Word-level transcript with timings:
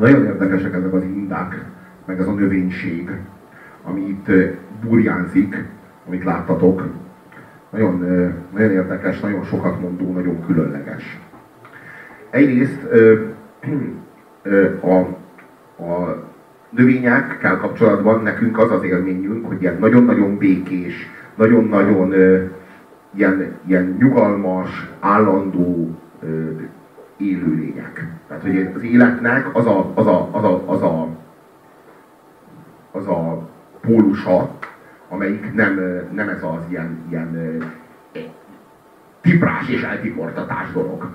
Nagyon 0.00 0.24
érdekesek 0.24 0.74
ezek 0.74 0.92
az 0.92 1.02
indák, 1.02 1.64
meg 2.04 2.20
ez 2.20 2.28
a 2.28 2.32
növénység, 2.32 3.10
ami 3.84 4.00
itt 4.00 4.30
burjánzik, 4.84 5.64
amit 6.06 6.24
láttatok. 6.24 6.88
Nagyon, 7.70 7.98
nagyon 8.54 8.70
érdekes, 8.70 9.20
nagyon 9.20 9.42
sokat 9.44 9.80
mondó, 9.80 10.12
nagyon 10.12 10.46
különleges. 10.46 11.20
Egyrészt 12.30 12.82
a, 14.80 14.94
a 15.82 16.24
növényekkel 16.70 17.56
kapcsolatban 17.56 18.22
nekünk 18.22 18.58
az 18.58 18.70
az 18.70 18.82
élményünk, 18.82 19.46
hogy 19.46 19.62
ilyen 19.62 19.76
nagyon-nagyon 19.80 20.36
békés, 20.36 20.94
nagyon-nagyon 21.34 22.14
ilyen, 23.14 23.58
ilyen 23.66 23.96
nyugalmas, 23.98 24.90
állandó 25.00 25.98
élőlények. 27.20 28.06
Tehát, 28.28 28.42
hogy 28.42 28.68
az 28.74 28.82
életnek 28.82 29.56
az 29.56 29.66
a, 29.66 29.92
az 29.94 30.06
a, 30.06 30.28
az 30.32 30.44
a, 30.44 30.62
az 30.66 30.82
a, 30.82 31.08
az 32.92 33.06
a 33.06 33.48
pólusa, 33.80 34.50
amelyik 35.08 35.54
nem, 35.54 35.80
nem 36.12 36.28
ez 36.28 36.42
az 36.42 36.62
ilyen, 36.68 36.98
ilyen 37.08 37.58
tiprás 39.20 39.68
és 39.68 39.82
eltiportatás 39.82 40.72
dolog. 40.72 41.08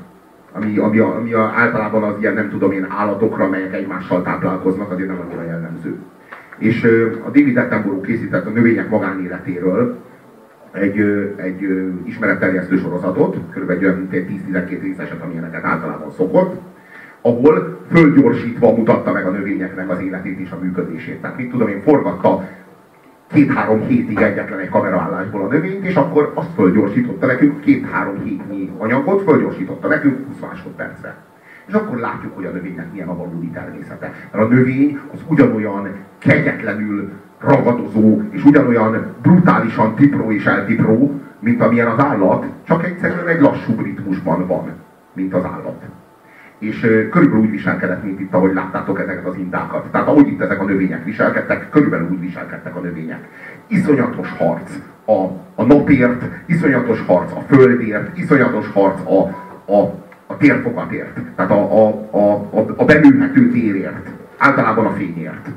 Ami, 0.52 0.78
ami, 0.78 1.00
ami 1.00 1.34
általában 1.34 2.04
az 2.04 2.16
ilyen, 2.20 2.34
nem 2.34 2.50
tudom 2.50 2.72
én, 2.72 2.86
állatokra, 2.90 3.50
melyek 3.50 3.74
egymással 3.74 4.22
táplálkoznak, 4.22 4.92
azért 4.92 5.10
nem 5.10 5.20
annyira 5.20 5.44
jellemző. 5.44 5.96
És 6.58 6.84
a 7.26 7.30
David 7.30 7.58
Attenborough 7.58 8.06
készített 8.06 8.46
a 8.46 8.50
növények 8.50 8.90
magánéletéről 8.90 9.98
egy, 10.76 11.00
egy 11.36 11.92
ismeretterjesztő 12.04 12.78
sorozatot, 12.78 13.38
kb. 13.54 13.70
egy 13.70 13.84
olyan 13.84 14.08
10-12 14.12 14.80
részeset, 14.82 15.22
amilyeneket 15.22 15.64
általában 15.64 16.12
szokott, 16.12 16.62
ahol 17.22 17.80
fölgyorsítva 17.92 18.76
mutatta 18.76 19.12
meg 19.12 19.26
a 19.26 19.32
növényeknek 19.32 19.90
az 19.90 20.00
életét 20.00 20.40
és 20.40 20.52
a 20.52 20.60
működését. 20.62 21.22
Tehát 21.22 21.38
mit 21.38 21.50
tudom 21.50 21.68
én, 21.68 21.82
forgatta 21.82 22.48
két-három 23.28 23.82
hétig 23.82 24.22
egyetlen 24.22 24.60
egy 24.60 24.70
kameraállásból 24.70 25.42
a 25.42 25.48
növényt, 25.48 25.86
és 25.86 25.96
akkor 25.96 26.32
azt 26.34 26.54
fölgyorsította 26.56 27.26
nekünk, 27.26 27.62
két-három 27.62 28.24
hétnyi 28.24 28.72
anyagot 28.78 29.24
fölgyorsította 29.24 29.88
nekünk 29.88 30.28
20 30.28 30.40
másodpercre. 30.40 31.16
És 31.68 31.74
akkor 31.74 31.98
látjuk, 31.98 32.36
hogy 32.36 32.46
a 32.46 32.52
növénynek 32.52 32.92
milyen 32.92 33.08
a 33.08 33.16
valódi 33.16 33.48
természete. 33.48 34.14
Mert 34.32 34.44
a 34.44 34.48
növény 34.48 35.00
az 35.14 35.20
ugyanolyan 35.28 35.90
kegyetlenül 36.18 37.12
ragadozó, 37.48 38.22
és 38.32 38.44
ugyanolyan 38.44 39.16
brutálisan 39.22 39.96
tipró 39.96 40.32
és 40.32 40.46
eltipró, 40.46 41.20
mint 41.40 41.62
amilyen 41.62 41.88
az 41.88 42.00
állat, 42.00 42.46
csak 42.64 42.86
egyszerűen 42.86 43.28
egy 43.28 43.42
lassú 43.42 43.82
ritmusban 43.82 44.48
van, 44.48 44.74
mint 45.14 45.34
az 45.34 45.44
állat. 45.44 45.82
És 46.60 46.80
körülbelül 47.12 47.44
úgy 47.44 47.50
viselkedett, 47.50 48.04
mint 48.04 48.20
itt, 48.20 48.34
ahogy 48.34 48.54
láttátok 48.54 49.00
ezeket 49.00 49.26
az 49.26 49.36
indákat. 49.38 49.86
Tehát 49.92 50.08
ahogy 50.08 50.28
itt 50.28 50.42
ezek 50.42 50.62
a 50.62 50.66
növények 50.66 51.04
viselkedtek, 51.04 51.70
körülbelül 51.70 52.10
úgy 52.10 52.20
viselkedtek 52.20 52.76
a 52.76 52.80
növények. 52.80 53.28
Iszonyatos 53.68 54.32
harc 54.38 54.72
a, 55.06 55.24
a 55.56 55.64
napért, 55.64 56.24
iszonyatos 56.46 57.04
harc 57.08 57.32
a 57.32 57.44
földért, 57.48 58.18
iszonyatos 58.18 58.72
harc 58.74 59.00
a, 59.00 59.20
a, 59.72 60.04
a 60.28 60.38
térfokatért, 60.38 61.20
tehát 61.36 61.52
a, 61.52 61.86
a, 61.86 62.08
a, 62.12 62.34
a, 62.34 62.66
a 62.76 62.86
belülhető 62.86 63.50
térért, 63.52 64.10
általában 64.38 64.86
a 64.86 64.92
fényért. 64.92 65.50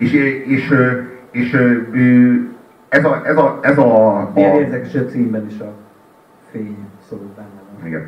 És, 0.00 0.12
és, 0.46 0.74
és 1.30 1.56
ez 2.88 3.04
a... 3.04 3.22
Ez 3.24 3.36
a, 3.36 3.58
ez 3.62 3.78
a, 3.78 4.16
a 4.16 4.30
Milyen 4.34 4.54
érdekes 4.54 4.94
a 4.94 5.04
címben 5.04 5.46
is 5.46 5.60
a 5.60 5.72
fény 6.50 6.76
szó 7.08 7.16
benne 7.36 7.48
van. 7.78 7.86
Igen. 7.86 8.06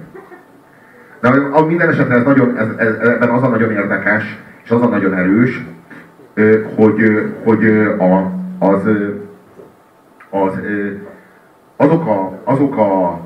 De 1.21 1.29
a, 1.29 1.67
minden 1.67 1.89
esetre 1.89 2.15
ez 2.15 2.25
nagyon, 2.25 2.59
ez, 2.59 2.69
ez, 2.77 3.09
ebben 3.09 3.29
az 3.29 3.43
a 3.43 3.49
nagyon 3.49 3.71
érdekes, 3.71 4.39
és 4.65 4.71
az 4.71 4.83
a 4.83 4.89
nagyon 4.89 5.15
erős, 5.15 5.65
hogy, 6.77 7.33
hogy 7.45 7.67
a, 7.99 8.33
az, 8.59 8.87
az, 10.31 10.53
azok 11.77 12.07
a, 12.07 12.41
azok 12.45 12.77
a 12.77 13.21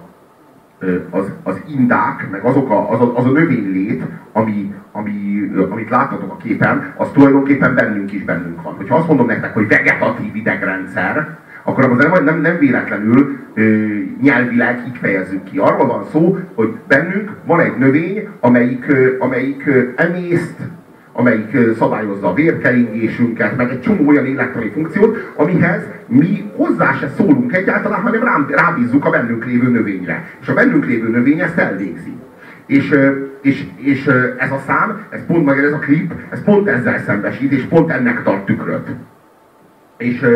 az, 1.11 1.31
az 1.43 1.61
indák, 1.67 2.31
meg 2.31 2.45
azok 2.45 2.71
a, 2.71 2.91
az, 2.91 3.01
a, 3.01 3.17
az 3.17 3.25
a 3.25 3.31
növénylét, 3.31 4.03
ami, 4.33 4.75
ami, 5.17 5.67
amit 5.71 5.91
láttatok 5.91 6.33
a 6.33 6.37
képen, 6.37 6.93
az 6.97 7.09
tulajdonképpen 7.13 7.75
bennünk 7.75 8.13
is 8.13 8.25
bennünk 8.25 8.63
van. 8.63 8.75
Hogyha 8.75 8.97
azt 8.97 9.07
mondom 9.07 9.27
nektek, 9.27 9.55
hogy 9.55 9.69
vegetatív 9.69 10.37
idegrendszer, 10.37 11.37
akkor 11.63 11.85
az 11.85 11.97
nem, 11.97 12.25
nem, 12.25 12.41
nem 12.41 12.59
véletlenül 12.59 13.39
ö, 13.55 13.85
nyelvileg 14.21 14.83
így 14.87 14.97
fejezzük 14.97 15.45
ki. 15.45 15.59
Arról 15.59 15.87
van 15.87 16.05
szó, 16.13 16.39
hogy 16.55 16.75
bennünk 16.89 17.31
van 17.45 17.61
egy 17.61 17.77
növény, 17.79 18.29
amelyik, 18.41 18.89
ö, 18.89 19.17
amelyik 19.19 19.67
ö, 19.67 19.83
emészt, 19.97 20.57
amelyik 21.13 21.57
szabályozza 21.79 22.29
a 22.29 22.35
vérkeringésünket, 22.35 23.57
meg 23.57 23.71
egy 23.71 23.81
csomó 23.81 24.09
olyan 24.09 24.27
élettani 24.27 24.71
funkciót, 24.71 25.33
amihez 25.37 25.83
mi 26.07 26.51
hozzá 26.57 26.93
se 26.93 27.11
szólunk 27.17 27.53
egyáltalán, 27.53 28.01
hanem 28.01 28.23
rám, 28.23 28.47
rábízzuk 28.49 29.05
a 29.05 29.11
bennünk 29.11 29.45
lévő 29.45 29.69
növényre. 29.69 30.25
És 30.41 30.49
a 30.49 30.55
bennünk 30.55 30.87
lévő 30.87 31.09
növény 31.09 31.41
ezt 31.41 31.59
elvégzi. 31.59 32.13
És, 32.67 32.95
és, 33.41 33.65
és 33.77 34.07
ez 34.39 34.51
a 34.51 34.63
szám, 34.67 35.07
ez 35.11 35.27
pont 35.27 35.45
meg 35.45 35.59
ez 35.59 35.73
a 35.73 35.79
klip, 35.79 36.13
ez 36.31 36.45
pont 36.45 36.69
ezzel 36.69 36.99
szembesít, 36.99 37.53
és 37.53 37.63
pont 37.63 37.91
ennek 37.91 38.23
tart 38.23 38.45
tükröt. 38.45 38.89
És, 39.97 40.27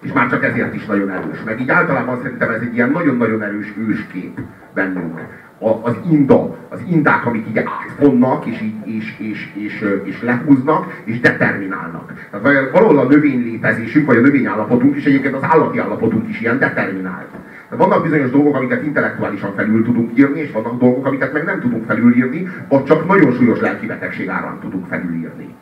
és 0.00 0.12
már 0.12 0.28
csak 0.28 0.44
ezért 0.44 0.74
is 0.74 0.86
nagyon 0.86 1.10
erős. 1.10 1.42
Meg 1.44 1.60
így 1.60 1.70
általában 1.70 2.20
szerintem 2.22 2.50
ez 2.50 2.60
egy 2.60 2.74
ilyen 2.74 2.90
nagyon-nagyon 2.90 3.42
erős 3.42 3.72
őskép 3.88 4.40
bennünk 4.74 5.20
az 5.58 5.96
inda, 6.10 6.56
az 6.68 6.80
indák, 6.90 7.26
amik 7.26 7.46
így 7.48 7.58
átfonnak, 7.58 8.46
és, 8.46 8.60
így, 8.60 8.86
és, 8.86 9.14
és, 9.18 9.50
és, 9.54 9.84
és 10.04 10.22
lehúznak, 10.22 11.00
és 11.04 11.20
determinálnak. 11.20 12.12
Tehát 12.30 12.70
valahol 12.70 12.98
a 12.98 13.08
növény 13.08 13.42
létezésünk, 13.42 14.06
vagy 14.06 14.16
a 14.16 14.20
növény 14.20 14.46
állapotunk 14.46 14.96
is, 14.96 15.04
egyébként 15.04 15.34
az 15.34 15.42
állati 15.42 15.78
állapotunk 15.78 16.28
is 16.28 16.40
ilyen 16.40 16.58
determinált. 16.58 17.28
Tehát 17.76 17.88
vannak 17.88 18.04
bizonyos 18.04 18.30
dolgok, 18.30 18.54
amiket 18.54 18.82
intellektuálisan 18.82 19.54
felül 19.54 19.84
tudunk 19.84 20.18
írni, 20.18 20.40
és 20.40 20.52
vannak 20.52 20.80
dolgok, 20.80 21.06
amiket 21.06 21.32
meg 21.32 21.44
nem 21.44 21.60
tudunk 21.60 21.84
felülírni, 21.84 22.48
vagy 22.68 22.84
csak 22.84 23.06
nagyon 23.06 23.32
súlyos 23.32 23.60
lelki 23.60 23.86
betegség 23.86 24.28
árán 24.28 24.58
tudunk 24.60 24.86
felülírni. 24.86 25.54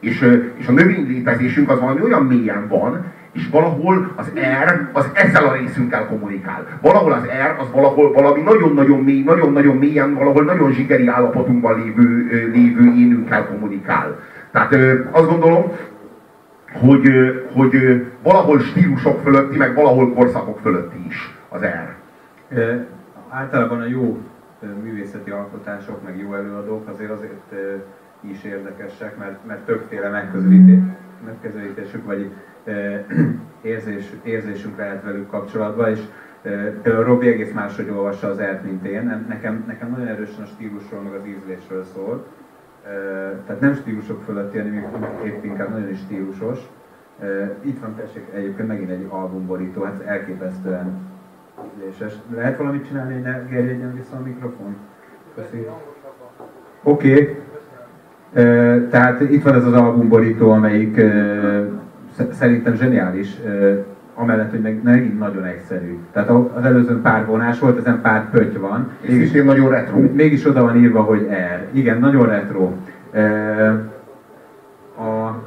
És, 0.00 0.40
és 0.56 0.66
a 0.66 0.72
növény 0.72 1.06
létezésünk 1.06 1.70
az 1.70 1.80
valami 1.80 2.02
olyan 2.02 2.22
mélyen 2.22 2.68
van, 2.68 3.04
és 3.32 3.48
valahol 3.50 4.12
az 4.16 4.32
R 4.64 4.88
az 4.92 5.10
ezzel 5.14 5.44
a 5.44 5.52
részünkkel 5.52 6.06
kommunikál. 6.06 6.66
Valahol 6.80 7.12
az 7.12 7.22
R 7.22 7.60
az 7.60 7.66
valahol 7.72 8.12
valami 8.12 8.40
nagyon-nagyon 8.40 9.00
mély, 9.00 9.22
nagyon-nagyon 9.22 9.76
mélyen, 9.76 10.14
valahol 10.14 10.44
nagyon 10.44 10.72
zsigeri 10.72 11.06
állapotunkban 11.06 11.82
lévő, 11.82 12.26
lévő 12.52 12.84
énünkkel 12.84 13.46
kommunikál. 13.46 14.18
Tehát 14.52 14.74
azt 15.10 15.28
gondolom, 15.28 15.72
hogy, 16.72 17.08
hogy 17.52 18.04
valahol 18.22 18.58
stílusok 18.58 19.20
fölötti, 19.22 19.56
meg 19.56 19.74
valahol 19.74 20.12
korszakok 20.12 20.58
fölötti 20.62 20.98
is 21.08 21.34
az 21.54 21.62
R. 21.62 21.94
E, 22.58 22.86
általában 23.28 23.80
a 23.80 23.86
jó 23.86 24.18
művészeti 24.82 25.30
alkotások, 25.30 26.02
meg 26.02 26.18
jó 26.18 26.34
előadók 26.34 26.88
azért 26.88 27.10
azért 27.10 27.52
is 28.20 28.44
érdekesek, 28.44 29.18
mert, 29.18 29.46
mert 29.46 29.64
többféle 29.64 30.08
megközelítés, 30.08 30.78
megközelítésük, 31.24 32.04
vagy 32.04 32.30
érzés, 33.62 34.12
érzésünk 34.22 34.76
lehet 34.76 35.02
velük 35.02 35.30
kapcsolatban, 35.30 35.90
és 35.90 36.00
például 36.82 37.04
Robi 37.04 37.28
egész 37.28 37.52
máshogy 37.52 37.88
olvassa 37.88 38.28
az 38.28 38.38
ert, 38.38 38.64
mint 38.64 38.84
én. 38.84 39.24
Nekem, 39.28 39.64
nekem 39.66 39.90
nagyon 39.90 40.06
erősen 40.06 40.42
a 40.42 40.46
stílusról, 40.46 41.00
meg 41.00 41.12
az 41.12 41.26
ízlésről 41.26 41.84
szól. 41.84 42.26
Tehát 43.46 43.60
nem 43.60 43.74
stílusok 43.74 44.22
fölötti, 44.22 44.58
hanem 44.58 45.06
épp 45.24 45.44
inkább 45.44 45.70
nagyon 45.70 45.88
is 45.88 45.98
stílusos. 45.98 46.58
Itt 47.60 47.80
van 47.80 47.94
tessék 47.94 48.22
egyébként 48.34 48.68
megint 48.68 48.90
egy 48.90 49.06
albumborító, 49.08 49.82
hát 49.82 50.00
elképesztően 50.00 51.12
ízléses. 51.78 52.12
Lehet 52.34 52.58
valamit 52.58 52.86
csinálni, 52.86 53.12
hogy 53.12 53.22
ne 53.22 53.42
gerjedjen 53.50 53.94
vissza 53.94 54.16
a 54.16 54.22
mikrofon? 54.24 54.76
Köszönöm. 55.34 55.64
Oké. 56.82 57.12
Okay. 57.12 57.42
Tehát 58.90 59.20
itt 59.20 59.42
van 59.42 59.54
ez 59.54 59.64
az 59.64 59.72
albumborító, 59.72 60.50
amelyik 60.50 61.00
szerintem 62.30 62.74
zseniális, 62.74 63.40
amellett, 64.14 64.50
hogy 64.50 64.60
meg 64.60 64.82
megint 64.82 65.18
nagyon 65.18 65.44
egyszerű. 65.44 65.98
Tehát 66.12 66.28
az 66.30 66.64
előzőn 66.64 67.02
pár 67.02 67.26
vonás 67.26 67.58
volt, 67.58 67.78
ezen 67.78 68.00
pár 68.00 68.30
pötty 68.30 68.58
van. 68.58 68.90
Mégis 69.08 69.32
én 69.32 69.44
nagyon 69.44 69.70
retro. 69.70 69.98
Mégis 69.98 70.46
oda 70.46 70.62
van 70.62 70.76
írva, 70.76 71.02
hogy 71.02 71.28
R. 71.30 71.76
Igen, 71.76 71.98
nagyon 71.98 72.26
retro. 72.26 72.72
A, 74.96 75.42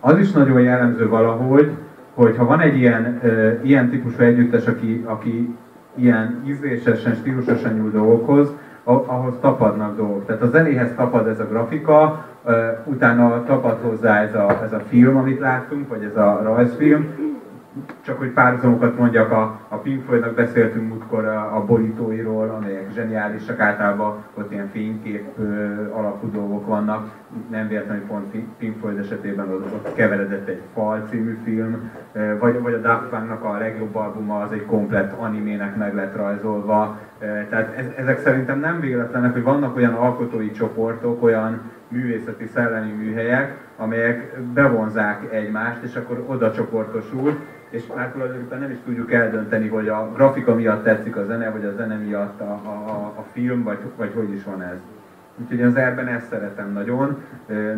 az 0.00 0.18
is 0.18 0.30
nagyon 0.30 0.60
jellemző 0.60 1.08
valahogy, 1.08 1.70
hogy 2.14 2.36
ha 2.36 2.44
van 2.44 2.60
egy 2.60 2.76
ilyen, 2.76 3.20
ilyen 3.62 3.88
típusú 3.88 4.22
együttes, 4.22 4.66
aki, 4.66 5.04
aki 5.06 5.56
ilyen 5.94 6.42
ízlésesen, 6.46 7.14
stílusosan 7.14 7.72
nyúl 7.72 7.90
dolgokhoz, 7.90 8.52
ahhoz 8.84 9.34
tapadnak 9.40 9.96
dolgok. 9.96 10.26
Tehát 10.26 10.42
a 10.42 10.46
zenéhez 10.46 10.94
tapad 10.96 11.26
ez 11.26 11.40
a 11.40 11.46
grafika, 11.46 12.24
utána 12.84 13.44
tapad 13.44 13.78
hozzá 13.82 14.22
ez 14.22 14.34
a, 14.34 14.60
ez 14.64 14.72
a 14.72 14.80
film, 14.88 15.16
amit 15.16 15.40
láttunk, 15.40 15.88
vagy 15.88 16.02
ez 16.02 16.16
a 16.16 16.40
rajzfilm, 16.42 17.06
csak 18.00 18.18
hogy 18.18 18.28
párhuzamokat 18.28 18.98
mondjak, 18.98 19.30
a, 19.30 19.60
a 19.68 19.76
Pink 19.76 20.04
Floydnak 20.04 20.34
beszéltünk 20.34 20.88
múltkor 20.88 21.24
a, 21.24 21.56
a 21.56 21.64
borítóiról, 21.64 22.50
amelyek 22.50 22.92
zseniálisak, 22.94 23.60
általában 23.60 24.24
ott 24.34 24.52
ilyen 24.52 24.68
fénykép 24.68 25.38
ö, 25.38 25.44
alapú 25.92 26.30
dolgok 26.30 26.66
vannak. 26.66 27.10
Nem 27.50 27.68
véletlenül 27.68 28.06
pont 28.06 28.36
Pink 28.58 28.78
Floyd 28.78 28.98
esetében 28.98 29.48
ott, 29.48 29.72
ott 29.72 29.94
keveredett 29.94 30.48
egy 30.48 30.60
Fal 30.74 31.06
című 31.10 31.38
film, 31.44 31.90
ö, 32.12 32.38
vagy, 32.38 32.60
vagy 32.60 32.74
a 32.74 32.78
Daft 32.78 33.08
Punknak 33.08 33.44
a 33.44 33.58
legjobb 33.58 33.94
albuma 33.96 34.40
az 34.40 34.52
egy 34.52 34.66
komplett 34.66 35.18
animének 35.18 35.76
meg 35.76 35.94
lett 35.94 36.16
rajzolva. 36.16 36.98
Ö, 37.18 37.24
tehát 37.24 37.76
ez, 37.76 37.86
ezek 37.96 38.18
szerintem 38.18 38.60
nem 38.60 38.80
véletlenek, 38.80 39.32
hogy 39.32 39.42
vannak 39.42 39.76
olyan 39.76 39.94
alkotói 39.94 40.50
csoportok, 40.50 41.22
olyan 41.22 41.60
művészeti 41.88 42.46
szellemi 42.46 42.90
műhelyek, 42.90 43.63
amelyek 43.76 44.40
bevonzák 44.40 45.32
egymást, 45.32 45.82
és 45.82 45.96
akkor 45.96 46.24
oda 46.26 46.52
csoportosul, 46.52 47.38
és 47.70 47.82
már 47.94 48.10
tulajdonképpen 48.12 48.58
nem 48.58 48.70
is 48.70 48.76
tudjuk 48.84 49.12
eldönteni, 49.12 49.68
hogy 49.68 49.88
a 49.88 50.10
grafika 50.14 50.54
miatt 50.54 50.84
tetszik 50.84 51.16
a 51.16 51.24
zene, 51.24 51.50
vagy 51.50 51.64
a 51.64 51.72
zene 51.76 51.96
miatt 51.96 52.40
a, 52.40 52.52
a, 52.64 53.12
a 53.16 53.24
film, 53.32 53.62
vagy, 53.62 53.78
vagy 53.96 54.12
hogy 54.14 54.32
is 54.32 54.44
van 54.44 54.62
ez. 54.62 54.76
Úgyhogy 55.42 55.62
az 55.62 55.76
erben 55.76 56.08
ezt 56.08 56.28
szeretem 56.28 56.72
nagyon, 56.72 57.22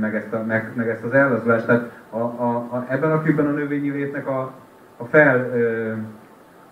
meg 0.01 0.15
ezt, 0.15 0.33
a, 0.33 0.45
meg, 0.47 0.73
meg 0.75 0.89
ezt 0.89 1.05
az 1.05 1.13
ellazulást. 1.13 1.67
Tehát 1.67 1.91
a, 2.11 2.19
a, 2.19 2.57
a, 2.57 2.87
ebben 2.89 3.11
a 3.13 3.21
klipben 3.21 3.47
a 3.47 3.51
növényi 3.51 3.91
létnek 3.91 4.27
a, 4.27 4.53
a 4.97 5.05
fel, 5.05 5.51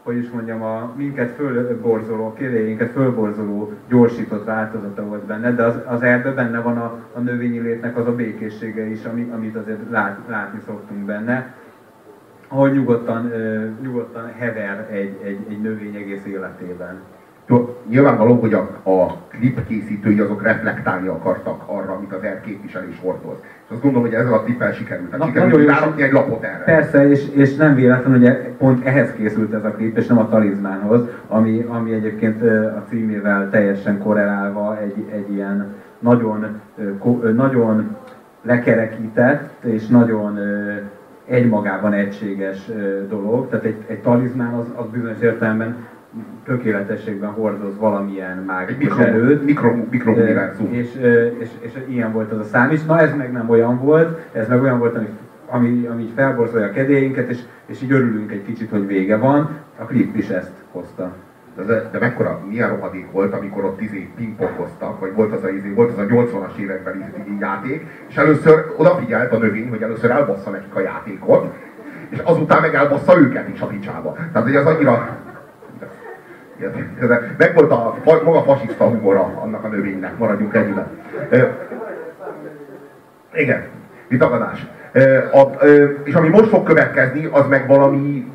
hogy 0.05 0.17
is 0.19 0.31
mondjam, 0.31 0.63
a 0.63 0.93
minket 0.97 1.31
fölborzoló, 1.31 2.33
kéréinket 2.33 2.91
fölborzoló 2.91 3.73
gyorsított 3.89 4.45
változata 4.45 5.05
volt 5.05 5.23
benne, 5.23 5.53
de 5.53 5.63
az, 5.63 5.81
az 5.87 6.03
erbe 6.03 6.31
benne 6.31 6.61
van 6.61 6.77
a, 6.77 6.99
a 7.13 7.19
növényi 7.19 7.59
létnek 7.59 7.97
az 7.97 8.07
a 8.07 8.15
békészsége 8.15 8.87
is, 8.87 9.05
ami, 9.05 9.31
amit 9.35 9.57
azért 9.57 9.91
lát, 9.91 10.19
látni 10.29 10.61
szoktunk 10.67 11.05
benne, 11.05 11.55
ahol 12.49 12.69
nyugodtan, 12.69 13.31
nyugodtan 13.83 14.33
hever 14.33 14.89
egy, 14.91 15.19
egy, 15.23 15.39
egy 15.49 15.61
növény 15.61 15.95
egész 15.95 16.25
életében. 16.25 17.01
Nyilvánvaló, 17.89 18.35
hogy 18.35 18.55
a, 18.55 18.61
a 18.83 19.17
klip 19.29 19.67
készítői 19.67 20.21
azok 20.21 20.43
reflektálni 20.43 21.07
akartak 21.07 21.63
arra, 21.67 21.93
amit 21.93 22.13
az 22.13 22.23
R 22.23 22.41
képviselés 22.41 23.01
hordoz. 23.01 23.37
És 23.65 23.71
azt 23.71 23.83
gondolom, 23.83 24.09
hogy 24.09 24.17
ezzel 24.17 24.33
a 24.33 24.43
klippel 24.43 24.73
sikerült. 24.73 25.11
Tehát 25.11 25.27
sikerült 25.27 25.69
rárakni 25.69 26.03
egy 26.03 26.13
lapot 26.13 26.43
erre. 26.43 26.65
Persze, 26.65 27.09
és, 27.09 27.29
és 27.35 27.57
nem 27.57 27.75
véletlen, 27.75 28.19
hogy 28.19 28.37
pont 28.59 28.87
ehhez 28.87 29.13
készült 29.13 29.55
ez 29.55 29.65
a 29.65 29.71
klip, 29.71 29.97
és 29.97 30.07
nem 30.07 30.19
a 30.19 30.29
talizmánhoz, 30.29 31.09
ami, 31.29 31.67
ami 31.69 31.93
egyébként 31.93 32.43
a 32.77 32.85
címével 32.89 33.51
teljesen 33.51 33.99
korrelálva 33.99 34.79
egy, 34.81 35.05
egy 35.13 35.33
ilyen 35.33 35.75
nagyon, 35.99 36.61
nagyon 37.35 37.97
lekerekített 38.43 39.65
és 39.65 39.87
nagyon 39.87 40.39
egymagában 41.27 41.93
egységes 41.93 42.71
dolog. 43.09 43.49
Tehát 43.49 43.65
egy, 43.65 43.85
egy 43.87 44.01
talizmán 44.01 44.53
az, 44.53 44.67
az 44.75 44.87
bizonyos 44.93 45.21
értelemben 45.21 45.77
tökéletességben 46.45 47.31
hordoz 47.31 47.79
valamilyen 47.79 48.37
mágikus 48.47 48.85
mikro, 48.85 49.03
erőt. 49.03 49.45
Mikro, 49.45 49.77
mikro 49.91 50.13
és, 50.71 50.89
és, 51.39 51.49
és, 51.61 51.73
ilyen 51.89 52.13
volt 52.13 52.33
az 52.33 52.39
a 52.39 52.45
szám 52.45 52.71
is. 52.71 52.85
Na 52.85 53.01
ez 53.01 53.15
meg 53.15 53.33
nem 53.33 53.51
olyan 53.51 53.79
volt, 53.79 54.19
ez 54.33 54.49
meg 54.49 54.63
olyan 54.63 54.79
volt, 54.79 54.97
ami, 54.97 55.09
ami, 55.47 55.87
ami 55.87 56.13
felborzolja 56.15 56.67
a 56.67 56.71
kedélyinket, 56.71 57.31
és, 57.31 57.39
és 57.67 57.83
így 57.83 57.93
örülünk 57.93 58.33
egy 58.33 58.45
kicsit, 58.45 58.71
hogy 58.71 58.87
vége 58.87 59.17
van. 59.17 59.49
A 59.79 59.85
klip 59.85 60.17
is 60.17 60.29
ezt 60.29 60.53
hozta. 60.71 61.13
De, 61.67 61.89
de 61.93 61.99
mekkora, 61.99 62.41
milyen 62.49 62.69
rohadék 62.69 63.11
volt, 63.11 63.35
amikor 63.35 63.65
ott 63.65 63.81
izé 63.81 64.09
pingpongoztak, 64.17 65.01
vagy 65.01 65.15
volt 65.15 65.33
az 65.33 65.45
a, 65.45 65.49
izé, 65.49 65.73
volt 65.73 65.91
az 65.91 65.99
a 65.99 66.07
80-as 66.07 66.57
években 66.57 67.15
játék, 67.41 67.87
és 68.09 68.17
először 68.17 68.75
odafigyelt 68.77 69.33
a 69.33 69.39
növény, 69.39 69.69
hogy 69.69 69.83
először 69.83 70.11
elbassza 70.11 70.51
nekik 70.51 70.75
a 70.75 70.81
játékot, 70.81 71.55
és 72.09 72.19
azután 72.19 72.61
meg 72.61 72.75
elbassza 72.75 73.19
őket 73.19 73.49
is 73.49 73.61
a 73.61 73.67
picsába. 73.67 74.13
Tehát, 74.33 74.47
hogy 74.47 74.57
az 74.57 74.67
annyira 74.67 75.23
meg 77.37 77.55
volt 77.55 77.71
a 77.71 77.97
maga 78.25 78.43
fasiszta 78.43 78.85
humora 78.85 79.41
annak 79.43 79.65
a 79.65 79.69
növénynek, 79.69 80.19
maradjunk 80.19 80.55
ennyiben. 80.55 80.87
Igen, 83.35 83.63
vitagadás. 84.09 84.67
A, 85.33 85.65
és 86.05 86.15
ami 86.15 86.29
most 86.29 86.49
fog 86.49 86.63
következni, 86.63 87.29
az 87.33 87.47
meg 87.47 87.67
valami 87.67 88.33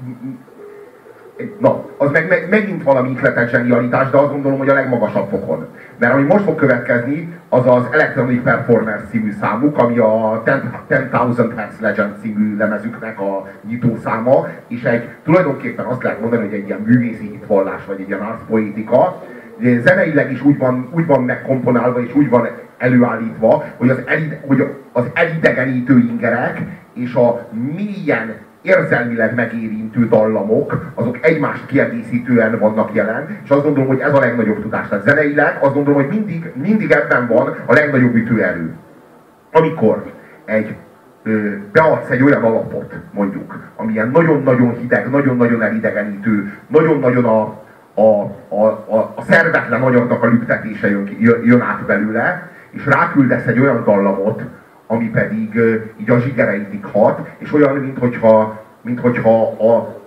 na, 1.59 1.85
az 1.97 2.11
meg, 2.11 2.27
meg 2.27 2.47
megint 2.49 2.83
valami 2.83 3.09
ihletes 3.09 3.49
zsenialitás, 3.49 4.09
de 4.09 4.17
azt 4.17 4.31
gondolom, 4.31 4.57
hogy 4.57 4.69
a 4.69 4.73
legmagasabb 4.73 5.29
fokon. 5.29 5.67
Mert 5.99 6.13
ami 6.13 6.23
most 6.23 6.43
fog 6.43 6.55
következni, 6.55 7.33
az 7.49 7.67
az 7.67 7.83
Electronic 7.91 8.43
Performance 8.43 9.05
című 9.09 9.31
számuk, 9.39 9.77
ami 9.77 9.97
a 9.97 10.43
10,000 10.87 11.53
Hertz 11.55 11.79
Legend 11.79 12.13
című 12.21 12.57
lemezüknek 12.57 13.19
a 13.19 13.47
nyitószáma, 13.67 14.47
és 14.67 14.83
egy, 14.83 15.09
tulajdonképpen 15.23 15.85
azt 15.85 16.03
lehet 16.03 16.19
mondani, 16.19 16.45
hogy 16.45 16.53
egy 16.53 16.65
ilyen 16.65 16.81
művészi 16.85 17.27
hitvallás, 17.27 17.85
vagy 17.85 17.99
egy 17.99 18.07
ilyen 18.07 18.19
artpoétika, 18.19 19.23
zeneileg 19.61 20.31
is 20.31 20.41
úgy 20.41 20.57
van, 20.57 20.89
úgy 20.91 21.05
van 21.05 21.23
megkomponálva, 21.23 22.01
és 22.01 22.15
úgy 22.15 22.29
van 22.29 22.47
előállítva, 22.77 23.63
hogy 23.77 23.89
az, 23.89 24.01
elide, 24.05 24.41
hogy 24.47 24.75
az 24.91 25.05
elidegenítő 25.13 25.97
ingerek 25.97 26.61
és 26.93 27.13
a 27.13 27.47
mélyen 27.75 28.35
érzelmileg 28.61 29.35
megérintő 29.35 30.07
dallamok, 30.07 30.91
azok 30.93 31.17
egymást 31.21 31.65
kiegészítően 31.65 32.59
vannak 32.59 32.93
jelen, 32.93 33.37
és 33.43 33.49
azt 33.49 33.63
gondolom, 33.63 33.87
hogy 33.87 33.99
ez 33.99 34.13
a 34.13 34.19
legnagyobb 34.19 34.61
tudás. 34.61 34.87
Tehát 34.87 35.03
zeneileg 35.07 35.57
azt 35.61 35.73
gondolom, 35.73 36.01
hogy 36.01 36.09
mindig, 36.09 36.51
mindig 36.55 36.91
ebben 36.91 37.27
van 37.27 37.55
a 37.65 37.73
legnagyobb 37.73 38.15
ütőerő. 38.15 38.73
Amikor 39.51 40.03
egy 40.45 40.75
ö, 41.23 41.55
beadsz 41.71 42.09
egy 42.09 42.23
olyan 42.23 42.43
alapot, 42.43 42.95
mondjuk, 43.11 43.57
ami 43.75 43.91
ilyen 43.91 44.09
nagyon-nagyon 44.09 44.73
hideg, 44.73 45.09
nagyon-nagyon 45.09 45.61
elidegenítő, 45.61 46.53
nagyon-nagyon 46.67 47.25
a, 47.25 47.41
a, 47.93 48.23
a, 48.49 48.65
a, 48.65 49.13
a 49.15 49.21
szervetlen 49.27 49.81
anyagnak 49.81 50.23
a 50.23 50.27
lüktetése 50.27 50.89
jön, 50.89 51.09
jön 51.43 51.61
át 51.61 51.85
belőle, 51.85 52.49
és 52.69 52.85
ráküldesz 52.85 53.45
egy 53.45 53.59
olyan 53.59 53.83
dallamot, 53.83 54.43
ami 54.91 55.09
pedig 55.09 55.59
így 55.97 56.09
a 56.09 56.19
zsigereidig 56.19 56.85
hat, 56.85 57.29
és 57.37 57.53
olyan, 57.53 57.75
mintha 57.75 58.63
mint 58.81 58.99
hogyha 58.99 59.41
a, 59.41 60.01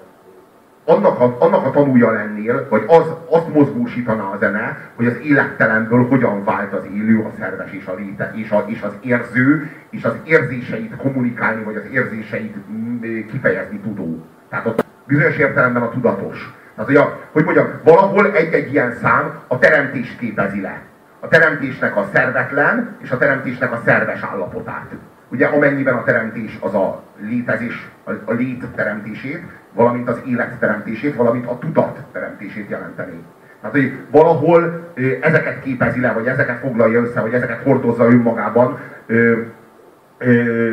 annak 0.85 1.21
a, 1.21 1.37
annak 1.39 1.67
a 1.67 1.71
tanúja 1.71 2.11
lennél, 2.11 2.67
vagy 2.71 2.85
az, 2.87 3.05
azt 3.31 3.55
mozgósítaná 3.55 4.23
a 4.23 4.37
zene, 4.39 4.79
hogy 4.95 5.07
az 5.07 5.17
élettelenből 5.25 6.09
hogyan 6.09 6.45
vált 6.45 6.73
az 6.73 6.85
élő, 6.95 7.19
a 7.19 7.31
szerves 7.39 7.73
és, 7.73 7.87
a 7.87 7.95
léte, 7.95 8.33
és, 8.35 8.51
a, 8.51 8.65
és 8.69 8.83
az 8.83 8.93
érző, 9.01 9.71
és 9.91 10.05
az 10.05 10.15
érzéseit 10.25 10.97
kommunikálni, 10.97 11.63
vagy 11.63 11.77
az 11.77 11.87
érzéseit 11.93 12.57
mm, 12.73 13.27
kifejezni 13.27 13.79
tudó. 13.79 14.25
Tehát 14.49 14.67
a 14.67 14.75
bizonyos 15.07 15.37
értelemben 15.37 15.83
a 15.83 15.91
tudatos. 15.91 16.55
Tehát, 16.75 16.91
hogy, 16.91 16.97
a, 16.97 17.19
hogy 17.33 17.45
mondjam, 17.45 17.67
valahol 17.85 18.33
egy-egy 18.33 18.73
ilyen 18.73 18.93
szám 18.93 19.39
a 19.47 19.59
teremtést 19.59 20.19
képezi 20.19 20.61
le 20.61 20.83
a 21.25 21.29
teremtésnek 21.29 21.97
a 21.97 22.09
szervetlen 22.13 22.97
és 23.03 23.11
a 23.11 23.19
teremtésnek 23.19 23.73
a 23.73 23.81
szerves 23.85 24.23
állapotát. 24.33 24.87
Ugye 25.29 25.47
amennyiben 25.47 25.95
a 25.95 26.05
teremtés 26.05 26.59
az 26.61 26.75
a 26.75 27.03
létezés, 27.21 27.89
a 28.25 28.33
lét 28.33 28.65
teremtését, 28.75 29.43
valamint 29.73 30.09
az 30.09 30.21
élet 30.27 30.59
teremtését, 30.59 31.17
valamint 31.17 31.47
a 31.47 31.59
tudat 31.59 31.99
teremtését 32.13 32.69
jelenteni. 32.69 33.25
Tehát, 33.61 33.77
hogy 33.77 33.93
valahol 34.11 34.93
ezeket 35.21 35.63
képezi 35.63 36.01
le, 36.01 36.13
vagy 36.13 36.27
ezeket 36.27 36.59
foglalja 36.59 37.01
össze, 37.01 37.21
vagy 37.21 37.33
ezeket 37.33 37.63
hordozza 37.63 38.05
önmagában, 38.05 38.79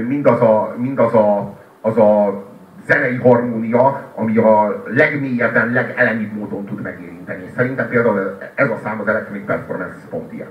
mindaz 0.07 0.41
a, 0.41 0.75
mindaz 0.77 1.13
a, 1.13 1.53
az 1.81 1.97
a 1.97 2.43
zenei 2.85 3.15
harmónia, 3.15 4.11
ami 4.15 4.37
a 4.37 4.83
legmélyebben, 4.85 5.71
legelemibb 5.71 6.33
módon 6.33 6.65
tud 6.65 6.81
megérinteni. 6.81 7.43
Szerintem 7.55 7.89
például 7.89 8.37
ez 8.55 8.69
a 8.69 8.79
szám 8.83 8.99
az 8.99 9.07
Electronic 9.07 9.45
Performance 9.45 9.97
pont 10.09 10.33
ilyen. 10.33 10.49